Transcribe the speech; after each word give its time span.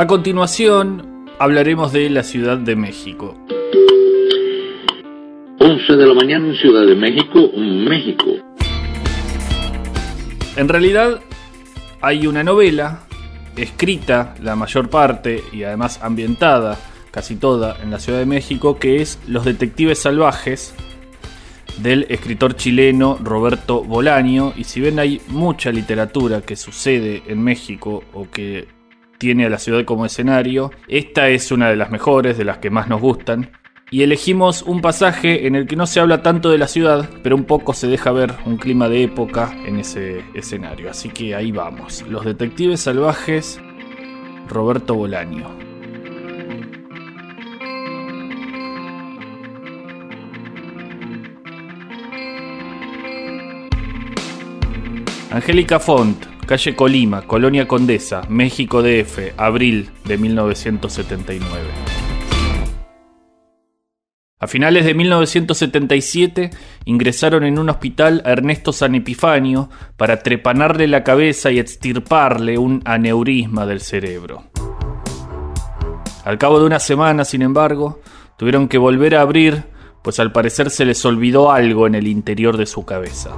A 0.00 0.06
continuación, 0.06 1.26
hablaremos 1.38 1.92
de 1.92 2.08
la 2.08 2.22
Ciudad 2.22 2.56
de 2.56 2.74
México. 2.74 3.36
11 5.58 5.92
de 5.92 6.06
la 6.06 6.14
mañana 6.14 6.48
en 6.48 6.54
Ciudad 6.54 6.86
de 6.86 6.94
México, 6.94 7.50
México. 7.54 8.24
En 10.56 10.68
realidad, 10.70 11.20
hay 12.00 12.26
una 12.26 12.42
novela 12.42 13.00
escrita, 13.56 14.34
la 14.40 14.56
mayor 14.56 14.88
parte, 14.88 15.44
y 15.52 15.64
además 15.64 16.00
ambientada, 16.02 16.78
casi 17.10 17.36
toda, 17.36 17.76
en 17.82 17.90
la 17.90 17.98
Ciudad 17.98 18.20
de 18.20 18.24
México, 18.24 18.78
que 18.78 19.02
es 19.02 19.18
Los 19.28 19.44
Detectives 19.44 19.98
Salvajes, 19.98 20.74
del 21.82 22.06
escritor 22.08 22.56
chileno 22.56 23.18
Roberto 23.22 23.84
Bolaño. 23.84 24.54
Y 24.56 24.64
si 24.64 24.80
ven 24.80 24.98
hay 24.98 25.20
mucha 25.28 25.70
literatura 25.70 26.40
que 26.40 26.56
sucede 26.56 27.22
en 27.26 27.42
México 27.42 28.02
o 28.14 28.30
que 28.30 28.79
tiene 29.20 29.44
a 29.44 29.50
la 29.50 29.58
ciudad 29.58 29.84
como 29.84 30.06
escenario, 30.06 30.72
esta 30.88 31.28
es 31.28 31.52
una 31.52 31.68
de 31.68 31.76
las 31.76 31.90
mejores, 31.90 32.38
de 32.38 32.44
las 32.46 32.58
que 32.58 32.70
más 32.70 32.88
nos 32.88 33.02
gustan. 33.02 33.50
Y 33.90 34.02
elegimos 34.02 34.62
un 34.62 34.80
pasaje 34.80 35.46
en 35.46 35.54
el 35.54 35.66
que 35.66 35.76
no 35.76 35.86
se 35.86 36.00
habla 36.00 36.22
tanto 36.22 36.48
de 36.48 36.56
la 36.56 36.66
ciudad, 36.66 37.10
pero 37.22 37.36
un 37.36 37.44
poco 37.44 37.74
se 37.74 37.86
deja 37.86 38.12
ver 38.12 38.32
un 38.46 38.56
clima 38.56 38.88
de 38.88 39.02
época 39.02 39.52
en 39.66 39.78
ese 39.78 40.24
escenario. 40.32 40.90
Así 40.90 41.10
que 41.10 41.34
ahí 41.34 41.52
vamos. 41.52 42.02
Los 42.08 42.24
detectives 42.24 42.80
salvajes, 42.80 43.60
Roberto 44.48 44.94
Bolaño. 44.94 45.48
Angélica 55.30 55.78
Font, 55.78 56.24
calle 56.50 56.74
Colima, 56.74 57.22
Colonia 57.28 57.68
Condesa, 57.68 58.22
México 58.28 58.82
DF, 58.82 59.34
abril 59.36 59.88
de 60.04 60.18
1979. 60.18 61.46
A 64.40 64.46
finales 64.48 64.84
de 64.84 64.94
1977 64.94 66.50
ingresaron 66.86 67.44
en 67.44 67.56
un 67.56 67.70
hospital 67.70 68.20
a 68.24 68.32
Ernesto 68.32 68.72
San 68.72 68.96
Epifanio 68.96 69.70
para 69.96 70.24
trepanarle 70.24 70.88
la 70.88 71.04
cabeza 71.04 71.52
y 71.52 71.60
extirparle 71.60 72.58
un 72.58 72.82
aneurisma 72.84 73.64
del 73.64 73.80
cerebro. 73.80 74.42
Al 76.24 76.36
cabo 76.36 76.58
de 76.58 76.66
una 76.66 76.80
semana, 76.80 77.24
sin 77.24 77.42
embargo, 77.42 78.00
tuvieron 78.36 78.66
que 78.66 78.78
volver 78.78 79.14
a 79.14 79.20
abrir, 79.20 79.66
pues 80.02 80.18
al 80.18 80.32
parecer 80.32 80.70
se 80.70 80.84
les 80.84 81.04
olvidó 81.04 81.52
algo 81.52 81.86
en 81.86 81.94
el 81.94 82.08
interior 82.08 82.56
de 82.56 82.66
su 82.66 82.84
cabeza 82.84 83.36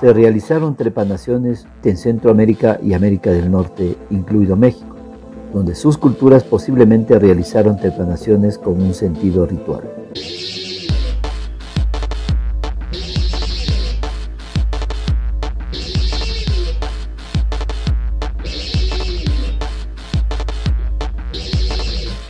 se 0.00 0.12
realizaron 0.12 0.76
trepanaciones 0.76 1.66
en 1.82 1.96
Centroamérica 1.96 2.78
y 2.82 2.94
América 2.94 3.30
del 3.30 3.50
Norte, 3.50 3.96
incluido 4.10 4.54
México, 4.56 4.96
donde 5.52 5.74
sus 5.74 5.98
culturas 5.98 6.44
posiblemente 6.44 7.18
realizaron 7.18 7.76
trepanaciones 7.76 8.58
con 8.58 8.80
un 8.80 8.94
sentido 8.94 9.44
ritual. 9.44 9.97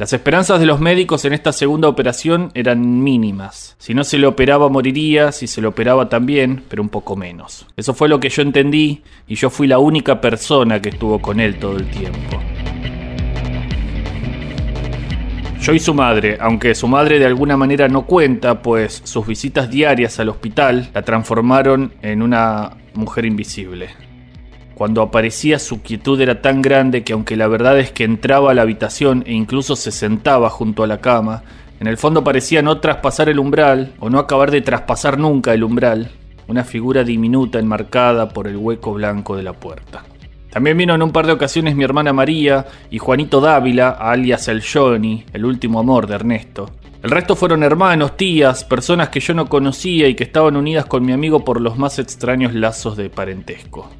Las 0.09 0.14
esperanzas 0.14 0.59
de 0.59 0.64
los 0.64 0.81
médicos 0.81 1.27
en 1.27 1.34
esta 1.34 1.53
segunda 1.53 1.87
operación 1.87 2.51
eran 2.55 3.03
mínimas. 3.03 3.77
Si 3.78 3.92
no 3.92 4.05
se 4.05 4.17
le 4.17 4.27
operaba 4.27 4.70
moriría, 4.70 5.33
si 5.33 5.47
se 5.47 5.61
le 5.61 5.67
operaba 5.67 6.09
también, 6.09 6.65
pero 6.67 6.83
un 6.83 6.89
poco 6.89 7.15
menos. 7.15 7.67
Eso 7.77 7.92
fue 7.92 8.09
lo 8.09 8.19
que 8.19 8.31
yo 8.31 8.41
entendí 8.41 9.03
y 9.27 9.34
yo 9.34 9.50
fui 9.50 9.67
la 9.67 9.78
única 9.78 10.19
persona 10.19 10.81
que 10.81 10.89
estuvo 10.89 11.20
con 11.20 11.41
él 11.41 11.59
todo 11.59 11.77
el 11.77 11.91
tiempo. 11.91 12.41
Yo 15.61 15.75
y 15.75 15.78
su 15.78 15.92
madre, 15.92 16.38
aunque 16.41 16.75
su 16.75 16.88
madre 16.88 17.19
de 17.19 17.27
alguna 17.27 17.59
manera 17.59 17.87
no 17.88 18.06
cuenta, 18.06 18.62
pues 18.62 19.03
sus 19.05 19.27
visitas 19.27 19.69
diarias 19.69 20.19
al 20.19 20.31
hospital 20.31 20.88
la 20.94 21.03
transformaron 21.03 21.93
en 22.00 22.22
una 22.22 22.78
mujer 22.94 23.27
invisible. 23.27 24.07
Cuando 24.78 25.03
aparecía 25.03 25.59
su 25.59 25.83
quietud 25.83 26.21
era 26.21 26.41
tan 26.41 26.62
grande 26.62 27.03
que 27.03 27.12
aunque 27.12 27.37
la 27.37 27.49
verdad 27.49 27.81
es 27.81 27.91
que 27.91 28.05
entraba 28.05 28.53
a 28.53 28.55
la 28.55 28.62
habitación 28.62 29.25
e 29.27 29.33
incluso 29.33 29.75
se 29.75 29.91
sentaba 29.91 30.50
junto 30.50 30.84
a 30.84 30.87
la 30.87 31.00
cama, 31.00 31.43
en 31.81 31.89
el 31.89 31.97
fondo 31.97 32.22
parecía 32.22 32.62
no 32.62 32.78
traspasar 32.78 33.28
el 33.28 33.41
umbral 33.41 33.94
o 33.99 34.09
no 34.09 34.21
acabar 34.21 34.53
de 34.53 34.61
traspasar 34.61 35.19
nunca 35.19 35.53
el 35.53 35.65
umbral, 35.65 36.12
una 36.47 36.62
figura 36.62 37.03
diminuta 37.03 37.59
enmarcada 37.59 38.28
por 38.28 38.47
el 38.47 38.56
hueco 38.56 38.93
blanco 38.93 39.37
de 39.37 39.43
la 39.43 39.53
puerta. 39.53 40.05
También 40.49 40.78
vino 40.78 40.94
en 40.94 41.03
un 41.03 41.11
par 41.11 41.27
de 41.27 41.33
ocasiones 41.33 41.75
mi 41.75 41.83
hermana 41.83 42.12
María 42.12 42.65
y 42.88 42.99
Juanito 42.99 43.41
Dávila, 43.41 43.88
alias 43.88 44.47
el 44.47 44.62
Johnny, 44.62 45.25
el 45.33 45.44
último 45.44 45.81
amor 45.81 46.06
de 46.06 46.15
Ernesto. 46.15 46.71
El 47.03 47.11
resto 47.11 47.34
fueron 47.34 47.65
hermanos, 47.65 48.17
tías, 48.17 48.62
personas 48.62 49.09
que 49.09 49.19
yo 49.19 49.34
no 49.34 49.49
conocía 49.49 50.06
y 50.06 50.15
que 50.15 50.22
estaban 50.22 50.55
unidas 50.55 50.87
con 50.87 51.05
mi 51.05 51.11
amigo 51.11 51.44
por 51.44 51.61
los 51.61 51.77
más 51.77 51.99
extraños 51.99 52.55
lazos 52.55 52.97
de 52.97 53.11
parentesco. 53.11 53.91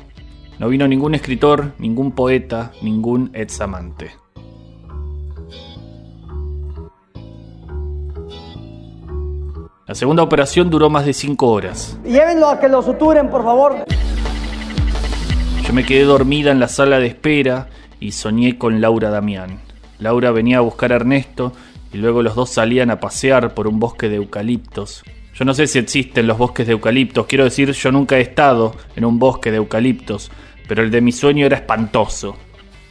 No 0.59 0.69
vino 0.69 0.89
ningún 0.89 1.15
escritor, 1.15 1.73
ningún 1.79 2.13
poeta, 2.13 2.73
ningún 2.83 3.31
examante. 3.33 4.11
La 9.87 9.95
segunda 9.95 10.23
operación 10.23 10.69
duró 10.69 10.91
más 10.91 11.07
de 11.07 11.15
cinco 11.15 11.47
horas. 11.53 11.99
Llévenlo 12.05 12.49
a 12.49 12.59
que 12.59 12.69
lo 12.69 12.83
suturen, 12.83 13.31
por 13.31 13.45
favor. 13.45 13.85
Yo 15.65 15.73
me 15.73 15.87
quedé 15.87 16.03
dormida 16.03 16.51
en 16.51 16.59
la 16.59 16.69
sala 16.69 16.99
de 16.99 17.07
espera 17.07 17.69
y 18.01 18.13
soñé 18.13 18.59
con 18.59 18.81
Laura 18.81 19.11
Damián. 19.11 19.61
Laura 20.01 20.33
venía 20.33 20.59
a 20.59 20.63
buscar 20.63 20.93
a 20.93 20.97
Ernesto 20.97 21.53
y 21.93 21.99
luego 21.99 22.23
los 22.23 22.35
dos 22.35 22.51
salían 22.51 22.91
a 22.91 22.99
pasear 22.99 23.55
por 23.55 23.69
un 23.69 23.79
bosque 23.79 24.09
de 24.09 24.17
eucaliptos. 24.17 25.05
Yo 25.35 25.45
no 25.45 25.55
sé 25.55 25.69
si 25.69 25.79
existen 25.79 26.27
los 26.27 26.37
bosques 26.37 26.67
de 26.67 26.73
eucaliptos, 26.73 27.27
quiero 27.27 27.45
decir, 27.45 27.71
yo 27.71 27.93
nunca 27.93 28.19
he 28.19 28.23
estado 28.23 28.75
en 28.97 29.05
un 29.05 29.21
bosque 29.21 29.53
de 29.53 29.59
eucaliptos, 29.59 30.33
pero 30.69 30.83
el 30.83 30.91
de 30.91 31.01
mi 31.01 31.11
sueño 31.11 31.47
era 31.47 31.57
espantoso. 31.57 32.37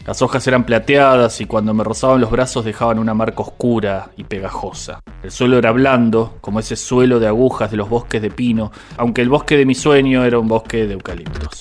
Las 0.05 0.21
hojas 0.21 0.47
eran 0.47 0.65
plateadas 0.65 1.39
y 1.41 1.45
cuando 1.45 1.73
me 1.73 1.83
rozaban 1.83 2.21
los 2.21 2.31
brazos 2.31 2.65
dejaban 2.65 2.97
una 2.97 3.13
marca 3.13 3.43
oscura 3.43 4.09
y 4.17 4.23
pegajosa. 4.23 5.01
El 5.21 5.31
suelo 5.31 5.57
era 5.57 5.71
blando, 5.71 6.37
como 6.41 6.59
ese 6.59 6.75
suelo 6.75 7.19
de 7.19 7.27
agujas 7.27 7.69
de 7.69 7.77
los 7.77 7.89
bosques 7.89 8.21
de 8.21 8.31
pino, 8.31 8.71
aunque 8.97 9.21
el 9.21 9.29
bosque 9.29 9.57
de 9.57 9.65
mi 9.65 9.75
sueño 9.75 10.23
era 10.25 10.39
un 10.39 10.47
bosque 10.47 10.87
de 10.87 10.93
eucaliptos. 10.93 11.59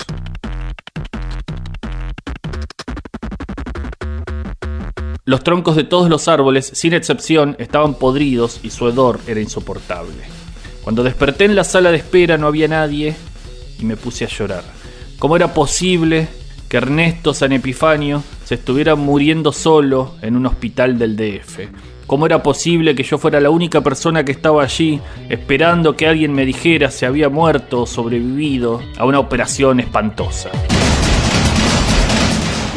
Los 5.25 5.43
troncos 5.43 5.75
de 5.75 5.83
todos 5.83 6.09
los 6.09 6.29
árboles, 6.29 6.71
sin 6.73 6.95
excepción, 6.95 7.57
estaban 7.59 7.95
podridos 7.95 8.61
y 8.63 8.71
su 8.71 8.89
hedor 8.89 9.19
era 9.27 9.41
insoportable. 9.41 10.23
Cuando 10.85 11.03
desperté 11.03 11.47
en 11.47 11.57
la 11.57 11.65
sala 11.65 11.91
de 11.91 11.97
espera 11.97 12.39
no 12.39 12.47
había 12.47 12.69
nadie 12.69 13.17
y 13.81 13.85
me 13.85 13.97
puse 13.97 14.25
a 14.25 14.29
llorar. 14.29 14.76
¿Cómo 15.19 15.35
era 15.35 15.55
posible 15.55 16.29
que 16.69 16.77
Ernesto 16.77 17.33
San 17.33 17.53
Epifanio 17.53 18.23
se 18.45 18.57
estuviera 18.57 18.97
muriendo 18.97 19.51
solo 19.51 20.15
en 20.21 20.37
un 20.37 20.45
hospital 20.45 20.99
del 20.99 21.17
DF? 21.17 21.61
¿Cómo 22.07 22.27
era 22.27 22.43
posible 22.43 22.95
que 22.95 23.03
yo 23.03 23.17
fuera 23.17 23.41
la 23.41 23.49
única 23.49 23.81
persona 23.81 24.27
que 24.27 24.33
estaba 24.33 24.63
allí 24.63 25.01
esperando 25.31 25.97
que 25.97 26.07
alguien 26.07 26.35
me 26.35 26.45
dijera 26.45 26.91
si 26.91 27.07
había 27.07 27.31
muerto 27.31 27.83
o 27.83 27.87
sobrevivido 27.87 28.83
a 28.99 29.07
una 29.07 29.19
operación 29.19 29.81
espantosa? 29.81 30.51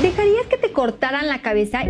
¿Dejarías 0.01 0.45
que 0.49 0.57
te 0.57 0.71
cortaran 0.71 1.27
la 1.27 1.41
cabeza? 1.41 1.81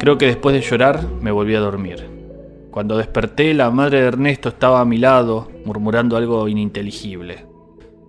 Creo 0.00 0.16
que 0.16 0.26
después 0.26 0.54
de 0.54 0.62
llorar 0.62 1.06
me 1.20 1.30
volví 1.30 1.54
a 1.54 1.60
dormir. 1.60 2.11
Cuando 2.72 2.96
desperté, 2.96 3.52
la 3.52 3.70
madre 3.70 4.00
de 4.00 4.06
Ernesto 4.06 4.48
estaba 4.48 4.80
a 4.80 4.86
mi 4.86 4.96
lado, 4.96 5.50
murmurando 5.66 6.16
algo 6.16 6.48
ininteligible. 6.48 7.44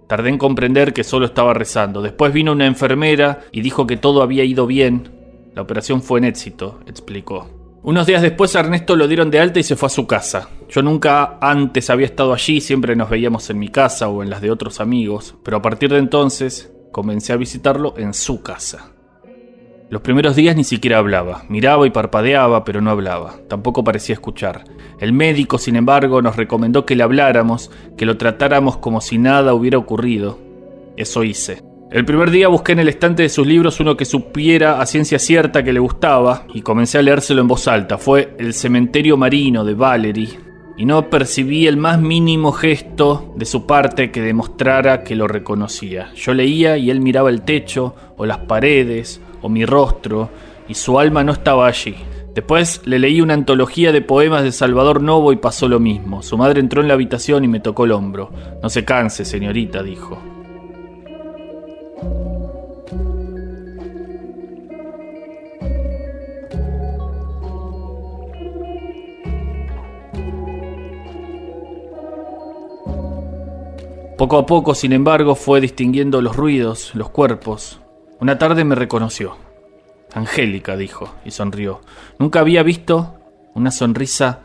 Tardé 0.08 0.30
en 0.30 0.38
comprender 0.38 0.94
que 0.94 1.04
solo 1.04 1.26
estaba 1.26 1.54
rezando. 1.54 2.02
Después 2.02 2.32
vino 2.32 2.54
una 2.54 2.66
enfermera 2.66 3.42
y 3.52 3.60
dijo 3.60 3.86
que 3.86 3.98
todo 3.98 4.22
había 4.22 4.46
ido 4.46 4.66
bien. 4.66 5.10
La 5.54 5.64
operación 5.64 6.02
fue 6.02 6.20
en 6.20 6.26
éxito, 6.26 6.80
explicó. 6.86 7.50
Unos 7.84 8.08
días 8.08 8.22
después 8.22 8.56
a 8.56 8.62
Ernesto 8.62 8.96
lo 8.96 9.10
dieron 9.10 9.30
de 9.30 9.42
alta 9.42 9.60
y 9.60 9.64
se 9.64 9.76
fue 9.76 9.88
a 9.88 9.90
su 9.90 10.08
casa. 10.08 10.48
Yo 10.70 10.82
nunca 10.82 11.40
antes 11.42 11.90
había 11.90 12.06
estado 12.06 12.32
allí, 12.32 12.62
siempre 12.62 12.96
nos 12.96 13.10
veíamos 13.10 13.50
en 13.50 13.60
mi 13.60 13.68
casa 13.68 14.08
o 14.08 14.24
en 14.24 14.30
las 14.30 14.40
de 14.40 14.50
otros 14.50 14.80
amigos, 14.80 15.36
pero 15.44 15.58
a 15.58 15.62
partir 15.62 15.92
de 15.92 15.98
entonces 15.98 16.72
comencé 16.94 17.34
a 17.34 17.38
visitarlo 17.38 17.96
en 17.98 18.14
su 18.14 18.42
casa. 18.42 18.93
Los 19.90 20.02
primeros 20.02 20.36
días 20.36 20.56
ni 20.56 20.64
siquiera 20.64 20.98
hablaba, 20.98 21.44
miraba 21.50 21.86
y 21.86 21.92
parpadeaba, 21.92 22.64
pero 22.64 22.82
no 22.82 22.90
hablaba, 22.90 23.36
tampoco 23.48 23.84
parecía 23.84 24.14
escuchar. 24.14 24.64
El 25.00 25.14
médico, 25.14 25.58
sin 25.58 25.76
embargo, 25.76 26.22
nos 26.22 26.36
recomendó 26.36 26.86
que 26.86 26.96
le 26.96 27.04
habláramos, 27.04 27.70
que 27.96 28.06
lo 28.06 28.18
tratáramos 28.18 28.78
como 28.78 29.02
si 29.02 29.18
nada 29.18 29.54
hubiera 29.54 29.78
ocurrido. 29.78 30.40
Eso 30.98 31.24
hice. 31.24 31.62
El 31.92 32.06
primer 32.06 32.32
día 32.32 32.48
busqué 32.48 32.72
en 32.72 32.80
el 32.80 32.90
estante 32.90 33.22
de 33.22 33.30
sus 33.30 33.46
libros 33.46 33.80
uno 33.80 33.96
que 33.96 34.06
supiera 34.06 34.82
a 34.82 34.86
ciencia 34.88 35.20
cierta 35.20 35.64
que 35.64 35.74
le 35.74 35.80
gustaba 35.80 36.48
y 36.52 36.62
comencé 36.62 36.98
a 36.98 37.04
leérselo 37.04 37.42
en 37.42 37.48
voz 37.48 37.68
alta. 37.68 38.00
Fue 38.00 38.34
El 38.40 38.56
cementerio 38.56 39.16
marino 39.16 39.64
de 39.64 39.76
Valery. 39.76 40.40
y 40.76 40.86
no 40.86 41.08
percibí 41.08 41.68
el 41.68 41.78
más 41.78 42.02
mínimo 42.02 42.52
gesto 42.52 43.32
de 43.38 43.46
su 43.46 43.68
parte 43.68 44.10
que 44.10 44.22
demostrara 44.22 45.04
que 45.04 45.16
lo 45.16 45.28
reconocía. 45.28 46.12
Yo 46.16 46.34
leía 46.34 46.78
y 46.78 46.90
él 46.90 47.00
miraba 47.00 47.30
el 47.30 47.44
techo, 47.44 47.94
o 48.18 48.26
las 48.26 48.40
paredes, 48.40 49.22
o 49.44 49.50
mi 49.50 49.66
rostro, 49.66 50.30
y 50.68 50.74
su 50.74 50.98
alma 50.98 51.24
no 51.24 51.34
estaba 51.34 51.68
allí. 51.68 51.96
Después 52.34 52.82
le 52.86 52.98
leí 52.98 53.22
una 53.22 53.36
antología 53.36 53.92
de 53.92 54.02
poemas 54.02 54.44
de 54.44 54.52
Salvador 54.52 55.04
Novo 55.04 55.32
y 55.32 55.36
pasó 55.36 55.68
lo 55.68 55.80
mismo. 55.80 56.24
Su 56.24 56.36
madre 56.36 56.62
entró 56.62 56.82
en 56.82 56.88
la 56.88 56.96
habitación 56.96 57.44
y 57.44 57.48
me 57.48 57.60
tocó 57.60 57.86
el 57.86 57.92
hombro. 57.92 58.32
No 58.64 58.70
se 58.70 58.84
canse, 58.84 59.24
señorita, 59.24 59.84
dijo. 59.84 60.18
Poco 74.18 74.38
a 74.38 74.46
poco, 74.46 74.74
sin 74.74 74.94
embargo, 74.94 75.36
fue 75.36 75.60
distinguiendo 75.60 76.22
los 76.22 76.36
ruidos, 76.36 76.96
los 76.96 77.10
cuerpos. 77.10 77.83
Una 78.24 78.38
tarde 78.38 78.64
me 78.64 78.74
reconoció. 78.76 79.36
Angélica, 80.14 80.78
dijo, 80.78 81.14
y 81.26 81.32
sonrió. 81.32 81.82
Nunca 82.20 82.40
había 82.40 82.64
visto 82.64 83.20
una 83.54 83.70
sonrisa 83.70 84.44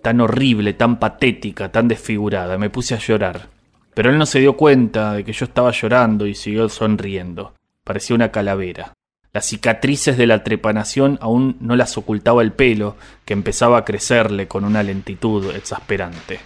tan 0.00 0.20
horrible, 0.20 0.74
tan 0.74 1.00
patética, 1.00 1.72
tan 1.72 1.88
desfigurada. 1.88 2.56
Me 2.56 2.70
puse 2.70 2.94
a 2.94 2.98
llorar. 2.98 3.48
Pero 3.94 4.10
él 4.10 4.18
no 4.18 4.26
se 4.26 4.38
dio 4.38 4.56
cuenta 4.56 5.14
de 5.14 5.24
que 5.24 5.32
yo 5.32 5.46
estaba 5.46 5.72
llorando 5.72 6.28
y 6.28 6.36
siguió 6.36 6.68
sonriendo. 6.68 7.52
Parecía 7.82 8.14
una 8.14 8.30
calavera. 8.30 8.92
Las 9.32 9.46
cicatrices 9.46 10.16
de 10.16 10.28
la 10.28 10.44
trepanación 10.44 11.18
aún 11.20 11.56
no 11.58 11.74
las 11.74 11.98
ocultaba 11.98 12.42
el 12.42 12.52
pelo, 12.52 12.94
que 13.24 13.32
empezaba 13.32 13.78
a 13.78 13.84
crecerle 13.84 14.46
con 14.46 14.64
una 14.64 14.84
lentitud 14.84 15.52
exasperante. 15.52 16.38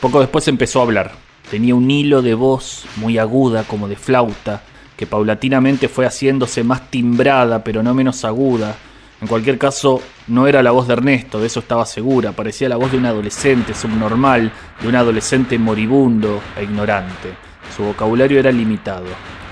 Poco 0.00 0.20
después 0.20 0.46
empezó 0.46 0.78
a 0.78 0.84
hablar. 0.84 1.10
Tenía 1.50 1.74
un 1.74 1.90
hilo 1.90 2.22
de 2.22 2.34
voz 2.34 2.86
muy 2.94 3.18
aguda, 3.18 3.64
como 3.64 3.88
de 3.88 3.96
flauta, 3.96 4.62
que 4.96 5.06
paulatinamente 5.06 5.88
fue 5.88 6.06
haciéndose 6.06 6.64
más 6.64 6.90
timbrada, 6.90 7.64
pero 7.64 7.82
no 7.82 7.94
menos 7.94 8.24
aguda. 8.24 8.76
En 9.20 9.28
cualquier 9.28 9.58
caso, 9.58 10.02
no 10.28 10.46
era 10.46 10.62
la 10.62 10.70
voz 10.70 10.86
de 10.86 10.94
Ernesto, 10.94 11.40
de 11.40 11.46
eso 11.46 11.60
estaba 11.60 11.86
segura, 11.86 12.32
parecía 12.32 12.68
la 12.68 12.76
voz 12.76 12.92
de 12.92 12.98
un 12.98 13.06
adolescente 13.06 13.74
subnormal, 13.74 14.52
de 14.80 14.88
un 14.88 14.96
adolescente 14.96 15.58
moribundo 15.58 16.40
e 16.56 16.64
ignorante. 16.64 17.34
Su 17.74 17.84
vocabulario 17.84 18.38
era 18.38 18.52
limitado, 18.52 19.06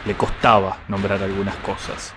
le 0.06 0.14
costaba 0.14 0.78
nombrar 0.88 1.22
algunas 1.22 1.56
cosas. 1.56 2.14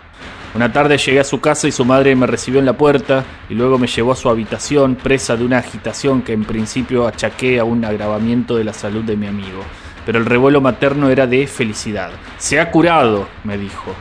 Una 0.55 0.71
tarde 0.71 0.97
llegué 0.97 1.19
a 1.19 1.25
su 1.25 1.41
casa 1.41 1.67
y 1.67 1.71
su 1.73 1.83
madre 1.83 2.15
me 2.15 2.27
recibió 2.27 2.59
en 2.59 2.65
la 2.65 2.77
puerta 2.77 3.25
y 3.49 3.55
luego 3.55 3.77
me 3.77 3.87
llevó 3.87 4.13
a 4.13 4.15
su 4.15 4.29
habitación 4.29 4.95
presa 4.95 5.35
de 5.35 5.43
una 5.43 5.57
agitación 5.57 6.21
que 6.21 6.31
en 6.31 6.45
principio 6.45 7.07
achaqué 7.07 7.59
a 7.59 7.65
un 7.65 7.83
agravamiento 7.83 8.55
de 8.55 8.63
la 8.63 8.71
salud 8.71 9.03
de 9.03 9.17
mi 9.17 9.27
amigo. 9.27 9.63
Pero 10.05 10.19
el 10.19 10.25
revuelo 10.25 10.61
materno 10.61 11.09
era 11.09 11.25
de 11.27 11.47
felicidad. 11.47 12.11
Se 12.37 12.59
ha 12.59 12.69
curado, 12.71 13.27
me 13.43 13.57
dijo. 13.57 13.93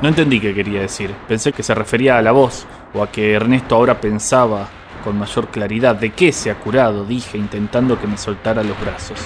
No 0.00 0.08
entendí 0.08 0.40
qué 0.40 0.54
quería 0.54 0.80
decir. 0.80 1.14
Pensé 1.28 1.52
que 1.52 1.62
se 1.62 1.74
refería 1.74 2.18
a 2.18 2.22
la 2.22 2.32
voz 2.32 2.66
o 2.94 3.02
a 3.02 3.10
que 3.10 3.32
Ernesto 3.32 3.76
ahora 3.76 4.00
pensaba 4.00 4.68
con 5.04 5.18
mayor 5.18 5.48
claridad. 5.48 5.96
¿De 5.96 6.10
qué 6.10 6.32
se 6.32 6.50
ha 6.50 6.56
curado? 6.56 7.04
dije, 7.04 7.38
intentando 7.38 8.00
que 8.00 8.06
me 8.06 8.18
soltara 8.18 8.62
los 8.62 8.80
brazos. 8.80 9.18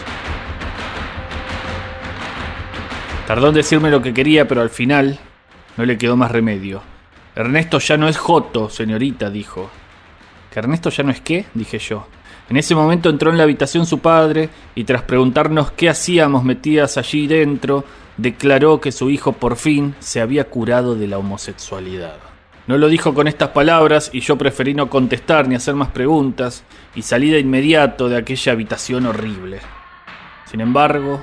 Tardó 3.26 3.48
en 3.48 3.54
decirme 3.54 3.90
lo 3.90 4.02
que 4.02 4.14
quería, 4.14 4.46
pero 4.46 4.60
al 4.60 4.70
final 4.70 5.18
no 5.76 5.84
le 5.84 5.98
quedó 5.98 6.16
más 6.16 6.30
remedio. 6.30 6.82
Ernesto 7.34 7.78
ya 7.78 7.96
no 7.96 8.08
es 8.08 8.16
Joto, 8.16 8.70
señorita, 8.70 9.30
dijo. 9.30 9.70
¿Que 10.50 10.60
Ernesto 10.60 10.90
ya 10.90 11.04
no 11.04 11.10
es 11.10 11.20
qué? 11.20 11.46
dije 11.54 11.78
yo. 11.78 12.06
En 12.48 12.56
ese 12.56 12.74
momento 12.74 13.10
entró 13.10 13.30
en 13.30 13.38
la 13.38 13.42
habitación 13.42 13.86
su 13.86 13.98
padre 13.98 14.50
y 14.74 14.84
tras 14.84 15.02
preguntarnos 15.02 15.72
qué 15.72 15.88
hacíamos 15.88 16.44
metidas 16.44 16.96
allí 16.96 17.26
dentro, 17.26 17.84
declaró 18.16 18.80
que 18.80 18.92
su 18.92 19.10
hijo 19.10 19.32
por 19.32 19.56
fin 19.56 19.94
se 19.98 20.20
había 20.20 20.44
curado 20.44 20.94
de 20.94 21.08
la 21.08 21.18
homosexualidad. 21.18 22.16
No 22.68 22.78
lo 22.78 22.88
dijo 22.88 23.14
con 23.14 23.28
estas 23.28 23.50
palabras 23.50 24.10
y 24.12 24.20
yo 24.20 24.36
preferí 24.36 24.74
no 24.74 24.90
contestar 24.90 25.48
ni 25.48 25.54
hacer 25.54 25.74
más 25.74 25.90
preguntas 25.90 26.64
y 26.94 27.02
salí 27.02 27.30
de 27.30 27.40
inmediato 27.40 28.08
de 28.08 28.16
aquella 28.16 28.52
habitación 28.52 29.06
horrible. 29.06 29.60
Sin 30.46 30.60
embargo, 30.60 31.22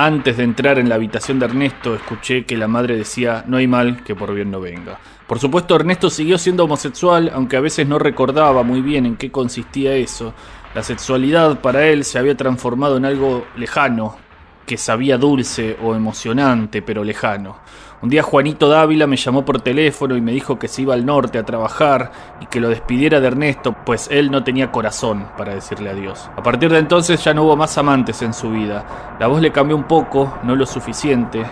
antes 0.00 0.36
de 0.36 0.44
entrar 0.44 0.78
en 0.78 0.88
la 0.88 0.94
habitación 0.94 1.40
de 1.40 1.46
Ernesto, 1.46 1.92
escuché 1.92 2.44
que 2.44 2.56
la 2.56 2.68
madre 2.68 2.96
decía, 2.96 3.42
no 3.48 3.56
hay 3.56 3.66
mal 3.66 4.04
que 4.04 4.14
por 4.14 4.32
bien 4.32 4.48
no 4.48 4.60
venga. 4.60 5.00
Por 5.26 5.40
supuesto, 5.40 5.74
Ernesto 5.74 6.08
siguió 6.08 6.38
siendo 6.38 6.62
homosexual, 6.62 7.32
aunque 7.34 7.56
a 7.56 7.60
veces 7.60 7.88
no 7.88 7.98
recordaba 7.98 8.62
muy 8.62 8.80
bien 8.80 9.06
en 9.06 9.16
qué 9.16 9.32
consistía 9.32 9.96
eso. 9.96 10.34
La 10.72 10.84
sexualidad 10.84 11.60
para 11.60 11.88
él 11.88 12.04
se 12.04 12.16
había 12.16 12.36
transformado 12.36 12.96
en 12.96 13.06
algo 13.06 13.44
lejano, 13.56 14.16
que 14.66 14.76
sabía 14.76 15.18
dulce 15.18 15.76
o 15.82 15.96
emocionante, 15.96 16.80
pero 16.80 17.02
lejano. 17.02 17.56
Un 18.00 18.10
día 18.10 18.22
Juanito 18.22 18.68
Dávila 18.68 19.08
me 19.08 19.16
llamó 19.16 19.44
por 19.44 19.60
teléfono 19.60 20.16
y 20.16 20.20
me 20.20 20.30
dijo 20.30 20.56
que 20.56 20.68
se 20.68 20.82
iba 20.82 20.94
al 20.94 21.04
norte 21.04 21.36
a 21.36 21.44
trabajar 21.44 22.12
y 22.40 22.46
que 22.46 22.60
lo 22.60 22.68
despidiera 22.68 23.18
de 23.18 23.26
Ernesto, 23.26 23.74
pues 23.84 24.06
él 24.12 24.30
no 24.30 24.44
tenía 24.44 24.70
corazón 24.70 25.26
para 25.36 25.52
decirle 25.52 25.90
adiós. 25.90 26.30
A 26.36 26.42
partir 26.44 26.70
de 26.70 26.78
entonces 26.78 27.24
ya 27.24 27.34
no 27.34 27.42
hubo 27.42 27.56
más 27.56 27.76
amantes 27.76 28.22
en 28.22 28.32
su 28.34 28.50
vida. 28.50 29.16
La 29.18 29.26
voz 29.26 29.42
le 29.42 29.50
cambió 29.50 29.74
un 29.74 29.82
poco, 29.82 30.32
no 30.44 30.54
lo 30.54 30.64
suficiente. 30.64 31.44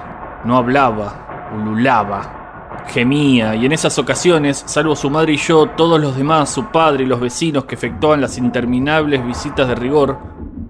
No 0.45 0.57
hablaba, 0.57 1.51
ululaba, 1.53 2.85
gemía, 2.87 3.57
y 3.57 3.67
en 3.67 3.73
esas 3.73 3.99
ocasiones, 3.99 4.63
salvo 4.67 4.95
su 4.95 5.11
madre 5.11 5.33
y 5.33 5.39
yo, 5.39 5.71
todos 5.71 6.01
los 6.01 6.17
demás, 6.17 6.49
su 6.51 6.67
padre 6.67 7.03
y 7.03 7.07
los 7.09 7.19
vecinos 7.19 7.65
que 7.65 7.75
efectuaban 7.75 8.21
las 8.21 8.39
interminables 8.39 9.27
visitas 9.27 9.67
de 9.67 9.75
rigor, 9.75 10.17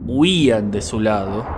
huían 0.06 0.70
de 0.70 0.80
su 0.80 1.00
lado 1.00 1.55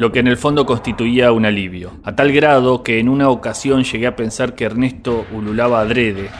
lo 0.00 0.10
que 0.10 0.20
en 0.20 0.28
el 0.28 0.38
fondo 0.38 0.64
constituía 0.64 1.30
un 1.30 1.44
alivio, 1.44 1.92
a 2.04 2.16
tal 2.16 2.32
grado 2.32 2.82
que 2.82 3.00
en 3.00 3.06
una 3.10 3.28
ocasión 3.28 3.84
llegué 3.84 4.06
a 4.06 4.16
pensar 4.16 4.54
que 4.54 4.64
Ernesto 4.64 5.26
ululaba 5.30 5.82
adrede 5.82 6.30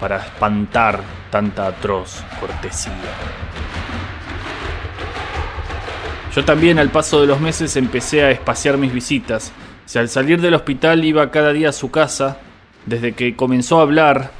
para 0.00 0.16
espantar 0.16 1.00
tanta 1.30 1.68
atroz 1.68 2.24
cortesía. 2.40 2.92
Yo 6.34 6.44
también 6.44 6.80
al 6.80 6.90
paso 6.90 7.20
de 7.20 7.28
los 7.28 7.40
meses 7.40 7.76
empecé 7.76 8.24
a 8.24 8.32
espaciar 8.32 8.78
mis 8.78 8.92
visitas. 8.92 9.52
Si 9.84 9.96
al 10.00 10.08
salir 10.08 10.40
del 10.40 10.54
hospital 10.54 11.04
iba 11.04 11.30
cada 11.30 11.52
día 11.52 11.68
a 11.68 11.72
su 11.72 11.92
casa, 11.92 12.38
desde 12.84 13.12
que 13.12 13.36
comenzó 13.36 13.78
a 13.78 13.82
hablar 13.82 14.32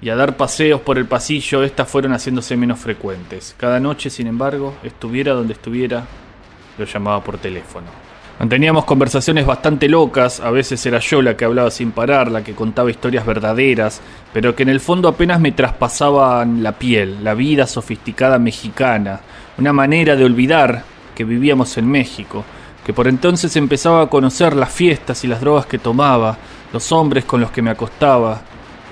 y 0.00 0.08
a 0.08 0.16
dar 0.16 0.38
paseos 0.38 0.80
por 0.80 0.96
el 0.96 1.04
pasillo, 1.04 1.64
estas 1.64 1.86
fueron 1.86 2.12
haciéndose 2.12 2.56
menos 2.56 2.78
frecuentes. 2.78 3.54
Cada 3.58 3.78
noche, 3.78 4.08
sin 4.08 4.26
embargo, 4.26 4.72
estuviera 4.82 5.34
donde 5.34 5.52
estuviera, 5.52 6.06
lo 6.78 6.86
llamaba 6.86 7.22
por 7.22 7.36
teléfono. 7.36 8.11
Manteníamos 8.38 8.84
conversaciones 8.84 9.46
bastante 9.46 9.88
locas, 9.88 10.40
a 10.40 10.50
veces 10.50 10.84
era 10.86 10.98
yo 10.98 11.22
la 11.22 11.36
que 11.36 11.44
hablaba 11.44 11.70
sin 11.70 11.92
parar, 11.92 12.30
la 12.30 12.42
que 12.42 12.54
contaba 12.54 12.90
historias 12.90 13.24
verdaderas, 13.24 14.00
pero 14.32 14.56
que 14.56 14.64
en 14.64 14.68
el 14.68 14.80
fondo 14.80 15.08
apenas 15.08 15.38
me 15.38 15.52
traspasaban 15.52 16.62
la 16.62 16.72
piel, 16.72 17.22
la 17.22 17.34
vida 17.34 17.66
sofisticada 17.66 18.38
mexicana, 18.38 19.20
una 19.58 19.72
manera 19.72 20.16
de 20.16 20.24
olvidar 20.24 20.82
que 21.14 21.24
vivíamos 21.24 21.76
en 21.78 21.88
México, 21.88 22.44
que 22.84 22.92
por 22.92 23.06
entonces 23.06 23.54
empezaba 23.54 24.02
a 24.02 24.10
conocer 24.10 24.56
las 24.56 24.72
fiestas 24.72 25.22
y 25.22 25.28
las 25.28 25.40
drogas 25.40 25.66
que 25.66 25.78
tomaba, 25.78 26.36
los 26.72 26.90
hombres 26.90 27.24
con 27.24 27.40
los 27.40 27.52
que 27.52 27.62
me 27.62 27.70
acostaba, 27.70 28.40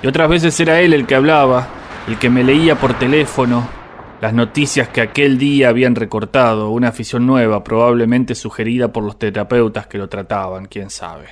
y 0.02 0.06
otras 0.06 0.28
veces 0.28 0.60
era 0.60 0.80
él 0.80 0.92
el 0.92 1.06
que 1.06 1.16
hablaba, 1.16 1.66
el 2.06 2.18
que 2.18 2.30
me 2.30 2.44
leía 2.44 2.76
por 2.76 2.94
teléfono, 2.94 3.79
las 4.20 4.34
noticias 4.34 4.88
que 4.88 5.00
aquel 5.00 5.38
día 5.38 5.70
habían 5.70 5.94
recortado, 5.94 6.70
una 6.70 6.88
afición 6.88 7.26
nueva, 7.26 7.64
probablemente 7.64 8.34
sugerida 8.34 8.88
por 8.88 9.02
los 9.02 9.18
terapeutas 9.18 9.86
que 9.86 9.98
lo 9.98 10.08
trataban, 10.08 10.66
quién 10.66 10.90
sabe. 10.90 11.28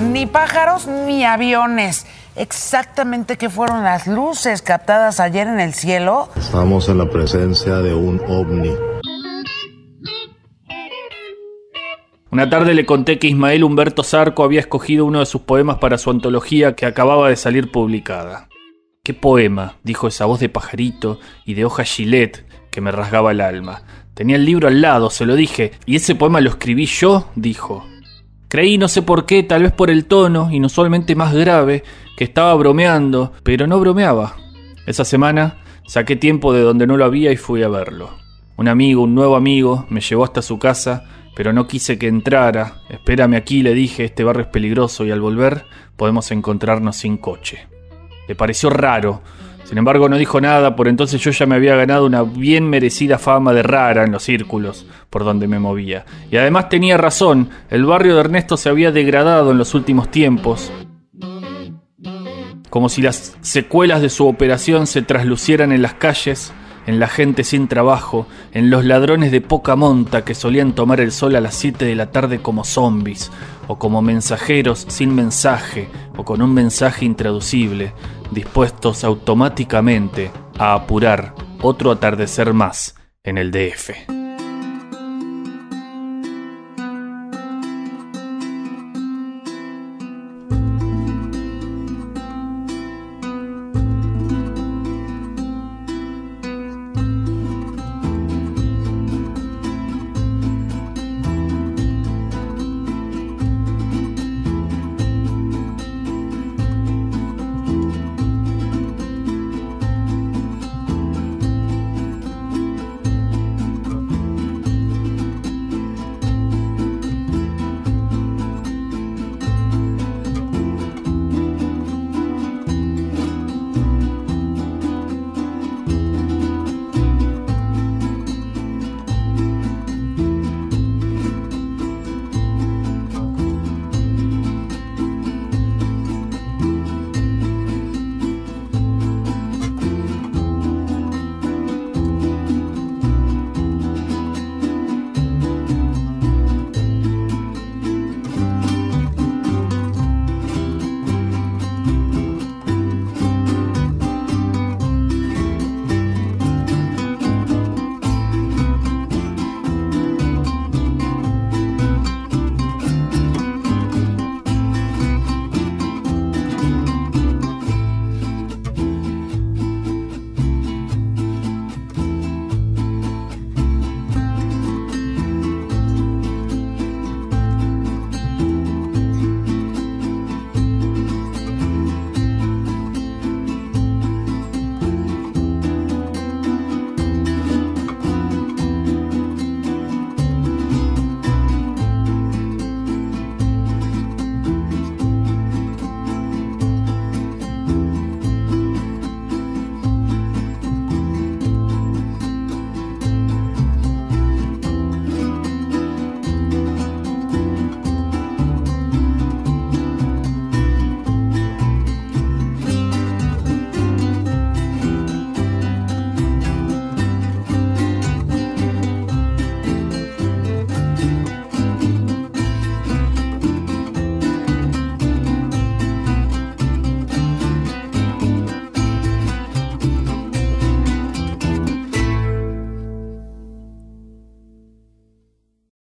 Ni 0.00 0.26
pájaros 0.26 0.86
ni 0.86 1.24
aviones. 1.24 2.06
Exactamente 2.36 3.36
qué 3.36 3.50
fueron 3.50 3.82
las 3.82 4.06
luces 4.06 4.62
captadas 4.62 5.20
ayer 5.20 5.46
en 5.48 5.60
el 5.60 5.74
cielo. 5.74 6.28
Estamos 6.36 6.88
en 6.88 6.98
la 6.98 7.10
presencia 7.10 7.76
de 7.78 7.94
un 7.94 8.20
ovni. 8.28 8.72
Una 12.30 12.48
tarde 12.48 12.72
le 12.72 12.86
conté 12.86 13.18
que 13.18 13.26
Ismael 13.26 13.62
Humberto 13.62 14.02
Zarco 14.02 14.42
había 14.42 14.60
escogido 14.60 15.04
uno 15.04 15.18
de 15.18 15.26
sus 15.26 15.42
poemas 15.42 15.78
para 15.78 15.98
su 15.98 16.10
antología 16.10 16.74
que 16.74 16.86
acababa 16.86 17.28
de 17.28 17.36
salir 17.36 17.70
publicada. 17.70 18.48
¿Qué 19.04 19.14
poema? 19.14 19.78
dijo 19.82 20.06
esa 20.06 20.26
voz 20.26 20.38
de 20.38 20.48
pajarito 20.48 21.18
y 21.44 21.54
de 21.54 21.64
hoja 21.64 21.82
gilet 21.82 22.46
que 22.70 22.80
me 22.80 22.92
rasgaba 22.92 23.32
el 23.32 23.40
alma. 23.40 23.82
Tenía 24.14 24.36
el 24.36 24.44
libro 24.44 24.68
al 24.68 24.80
lado, 24.80 25.10
se 25.10 25.26
lo 25.26 25.34
dije, 25.34 25.72
y 25.86 25.96
ese 25.96 26.14
poema 26.14 26.40
lo 26.40 26.50
escribí 26.50 26.86
yo, 26.86 27.26
dijo. 27.34 27.84
Creí, 28.48 28.78
no 28.78 28.86
sé 28.86 29.02
por 29.02 29.26
qué, 29.26 29.42
tal 29.42 29.64
vez 29.64 29.72
por 29.72 29.90
el 29.90 30.04
tono, 30.04 30.52
inusualmente 30.52 31.16
más 31.16 31.34
grave, 31.34 31.82
que 32.16 32.22
estaba 32.22 32.54
bromeando, 32.54 33.32
pero 33.42 33.66
no 33.66 33.80
bromeaba. 33.80 34.36
Esa 34.86 35.04
semana 35.04 35.64
saqué 35.84 36.14
tiempo 36.14 36.52
de 36.52 36.60
donde 36.60 36.86
no 36.86 36.96
lo 36.96 37.04
había 37.04 37.32
y 37.32 37.36
fui 37.36 37.64
a 37.64 37.68
verlo. 37.68 38.10
Un 38.56 38.68
amigo, 38.68 39.02
un 39.02 39.16
nuevo 39.16 39.34
amigo, 39.34 39.84
me 39.88 40.00
llevó 40.00 40.22
hasta 40.22 40.42
su 40.42 40.60
casa, 40.60 41.02
pero 41.34 41.52
no 41.52 41.66
quise 41.66 41.98
que 41.98 42.06
entrara. 42.06 42.82
Espérame 42.88 43.34
aquí, 43.34 43.64
le 43.64 43.74
dije, 43.74 44.04
este 44.04 44.22
barrio 44.22 44.44
es 44.44 44.50
peligroso 44.50 45.04
y 45.04 45.10
al 45.10 45.20
volver 45.20 45.64
podemos 45.96 46.30
encontrarnos 46.30 46.98
sin 46.98 47.16
coche. 47.16 47.71
Le 48.28 48.34
pareció 48.34 48.70
raro. 48.70 49.22
Sin 49.64 49.78
embargo, 49.78 50.08
no 50.08 50.16
dijo 50.16 50.40
nada, 50.40 50.76
por 50.76 50.88
entonces 50.88 51.20
yo 51.20 51.30
ya 51.30 51.46
me 51.46 51.54
había 51.54 51.76
ganado 51.76 52.04
una 52.04 52.22
bien 52.22 52.68
merecida 52.68 53.18
fama 53.18 53.52
de 53.52 53.62
rara 53.62 54.04
en 54.04 54.12
los 54.12 54.22
círculos 54.22 54.86
por 55.08 55.24
donde 55.24 55.48
me 55.48 55.58
movía. 55.58 56.04
Y 56.30 56.36
además 56.36 56.68
tenía 56.68 56.96
razón, 56.96 57.48
el 57.70 57.84
barrio 57.84 58.14
de 58.14 58.20
Ernesto 58.20 58.56
se 58.56 58.68
había 58.68 58.92
degradado 58.92 59.52
en 59.52 59.58
los 59.58 59.74
últimos 59.74 60.10
tiempos, 60.10 60.70
como 62.68 62.88
si 62.88 63.02
las 63.02 63.36
secuelas 63.40 64.02
de 64.02 64.08
su 64.08 64.26
operación 64.26 64.86
se 64.86 65.02
traslucieran 65.02 65.72
en 65.72 65.82
las 65.82 65.94
calles, 65.94 66.52
en 66.86 66.98
la 66.98 67.08
gente 67.08 67.44
sin 67.44 67.68
trabajo, 67.68 68.26
en 68.52 68.70
los 68.70 68.84
ladrones 68.84 69.32
de 69.32 69.40
poca 69.40 69.76
monta 69.76 70.24
que 70.24 70.34
solían 70.34 70.74
tomar 70.74 71.00
el 71.00 71.12
sol 71.12 71.36
a 71.36 71.40
las 71.40 71.54
7 71.54 71.84
de 71.84 71.94
la 71.94 72.10
tarde 72.10 72.40
como 72.40 72.64
zombies, 72.64 73.30
o 73.68 73.78
como 73.78 74.02
mensajeros 74.02 74.84
sin 74.88 75.14
mensaje, 75.14 75.88
o 76.16 76.24
con 76.24 76.42
un 76.42 76.52
mensaje 76.54 77.04
intraducible, 77.04 77.92
dispuestos 78.30 79.04
automáticamente 79.04 80.30
a 80.58 80.74
apurar 80.74 81.34
otro 81.60 81.90
atardecer 81.90 82.52
más 82.52 82.96
en 83.22 83.38
el 83.38 83.50
DF. 83.50 84.21